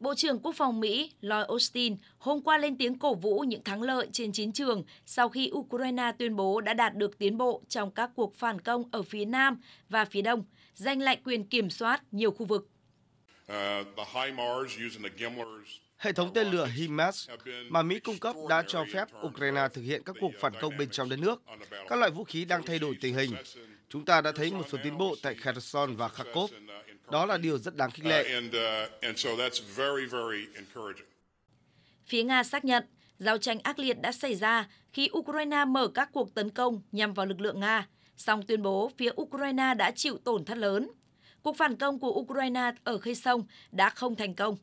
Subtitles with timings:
[0.00, 3.82] Bộ trưởng Quốc phòng Mỹ Lloyd Austin hôm qua lên tiếng cổ vũ những thắng
[3.82, 7.90] lợi trên chiến trường sau khi Ukraine tuyên bố đã đạt được tiến bộ trong
[7.90, 10.44] các cuộc phản công ở phía Nam và phía Đông,
[10.74, 12.68] giành lại quyền kiểm soát nhiều khu vực.
[13.52, 13.56] Uh,
[15.96, 17.30] Hệ thống tên lửa HIMARS
[17.68, 20.88] mà Mỹ cung cấp đã cho phép Ukraine thực hiện các cuộc phản công bên
[20.90, 21.42] trong đất nước.
[21.88, 23.30] Các loại vũ khí đang thay đổi tình hình.
[23.88, 26.50] Chúng ta đã thấy một số tiến bộ tại Kherson và Kharkov.
[27.12, 28.40] Đó là điều rất đáng khích lệ.
[32.06, 32.84] Phía Nga xác nhận
[33.18, 37.14] giao tranh ác liệt đã xảy ra khi Ukraine mở các cuộc tấn công nhằm
[37.14, 40.90] vào lực lượng Nga, song tuyên bố phía Ukraine đã chịu tổn thất lớn.
[41.42, 44.56] Cuộc phản công của Ukraine ở Khê Sông đã không thành công.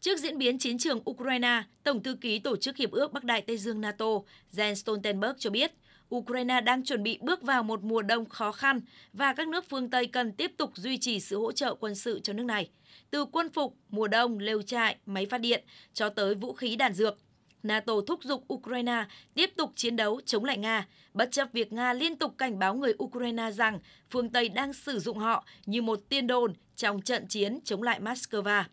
[0.00, 3.42] Trước diễn biến chiến trường Ukraine, Tổng thư ký Tổ chức Hiệp ước Bắc Đại
[3.42, 4.06] Tây Dương NATO
[4.52, 5.72] Jens Stoltenberg cho biết
[6.14, 8.80] Ukraine đang chuẩn bị bước vào một mùa đông khó khăn
[9.12, 12.20] và các nước phương Tây cần tiếp tục duy trì sự hỗ trợ quân sự
[12.20, 12.70] cho nước này,
[13.10, 16.92] từ quân phục, mùa đông, lều trại, máy phát điện cho tới vũ khí đạn
[16.92, 17.18] dược.
[17.62, 19.04] NATO thúc giục Ukraine
[19.34, 22.74] tiếp tục chiến đấu chống lại Nga, bất chấp việc Nga liên tục cảnh báo
[22.74, 23.78] người Ukraine rằng
[24.10, 28.00] phương Tây đang sử dụng họ như một tiên đồn trong trận chiến chống lại
[28.00, 28.64] Moscow.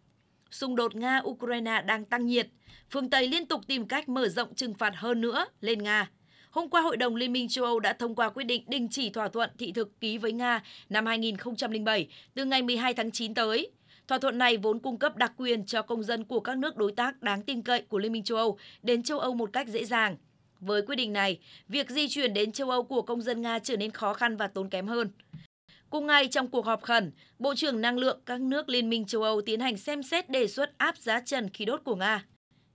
[0.51, 2.47] Xung đột Nga-Ukraine đang tăng nhiệt,
[2.89, 6.09] phương Tây liên tục tìm cách mở rộng trừng phạt hơn nữa lên Nga.
[6.49, 9.09] Hôm qua, Hội đồng Liên minh châu Âu đã thông qua quyết định đình chỉ
[9.09, 13.71] thỏa thuận thị thực ký với Nga năm 2007 từ ngày 12 tháng 9 tới.
[14.07, 16.91] Thỏa thuận này vốn cung cấp đặc quyền cho công dân của các nước đối
[16.91, 19.85] tác đáng tin cậy của Liên minh châu Âu đến châu Âu một cách dễ
[19.85, 20.17] dàng.
[20.59, 23.77] Với quyết định này, việc di chuyển đến châu Âu của công dân Nga trở
[23.77, 25.09] nên khó khăn và tốn kém hơn.
[25.89, 29.23] Cùng ngày trong cuộc họp khẩn, Bộ trưởng Năng lượng các nước Liên minh châu
[29.23, 32.25] Âu tiến hành xem xét đề xuất áp giá trần khí đốt của Nga.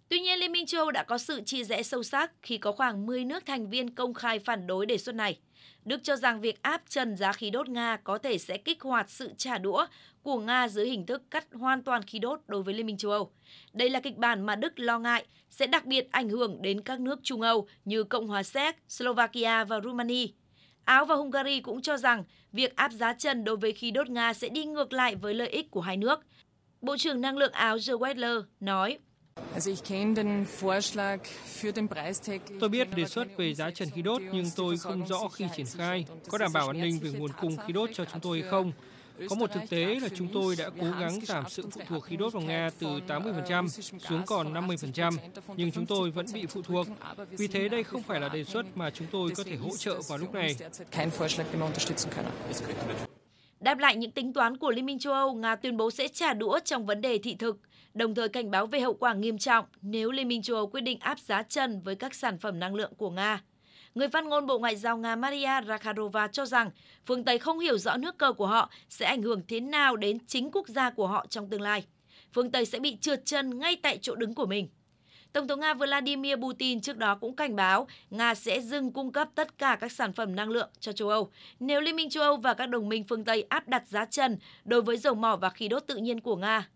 [0.09, 2.73] Tuy nhiên, Liên minh châu Âu đã có sự chia rẽ sâu sắc khi có
[2.73, 5.39] khoảng 10 nước thành viên công khai phản đối đề xuất này.
[5.85, 9.11] Đức cho rằng việc áp trần giá khí đốt Nga có thể sẽ kích hoạt
[9.11, 9.87] sự trả đũa
[10.23, 13.11] của Nga dưới hình thức cắt hoàn toàn khí đốt đối với Liên minh châu
[13.11, 13.33] Âu.
[13.73, 17.01] Đây là kịch bản mà Đức lo ngại sẽ đặc biệt ảnh hưởng đến các
[17.01, 20.27] nước Trung Âu như Cộng hòa Séc, Slovakia và Romania.
[20.85, 24.35] Áo và Hungary cũng cho rằng việc áp giá trần đối với khí đốt Nga
[24.35, 26.21] sẽ đi ngược lại với lợi ích của hai nước.
[26.81, 28.99] Bộ trưởng Năng lượng Áo Joe Wedler nói,
[32.61, 35.67] Tôi biết đề xuất về giá trần khí đốt nhưng tôi không rõ khi triển
[35.67, 38.51] khai có đảm bảo an ninh về nguồn cung khí đốt cho chúng tôi hay
[38.51, 38.73] không.
[39.29, 42.17] Có một thực tế là chúng tôi đã cố gắng giảm sự phụ thuộc khí
[42.17, 43.69] đốt vào Nga từ 80%
[44.09, 45.13] xuống còn 50%,
[45.57, 46.87] nhưng chúng tôi vẫn bị phụ thuộc.
[47.31, 50.01] Vì thế đây không phải là đề xuất mà chúng tôi có thể hỗ trợ
[50.09, 50.57] vào lúc này.
[53.61, 56.35] Đáp lại những tính toán của Liên minh châu Âu, Nga tuyên bố sẽ trả
[56.35, 57.61] đũa trong vấn đề thị thực,
[57.95, 60.81] đồng thời cảnh báo về hậu quả nghiêm trọng nếu Liên minh châu Âu quyết
[60.81, 63.43] định áp giá trần với các sản phẩm năng lượng của Nga.
[63.95, 66.71] Người phát ngôn Bộ Ngoại giao Nga Maria Zakharova cho rằng
[67.07, 70.19] phương Tây không hiểu rõ nước cờ của họ sẽ ảnh hưởng thế nào đến
[70.27, 71.85] chính quốc gia của họ trong tương lai.
[72.33, 74.69] Phương Tây sẽ bị trượt chân ngay tại chỗ đứng của mình.
[75.35, 79.29] Tổng thống Nga Vladimir Putin trước đó cũng cảnh báo Nga sẽ dừng cung cấp
[79.35, 81.31] tất cả các sản phẩm năng lượng cho châu Âu.
[81.61, 84.39] Nếu Liên minh châu Âu và các đồng minh phương Tây áp đặt giá trần
[84.65, 86.69] đối với dầu mỏ và khí đốt tự nhiên của Nga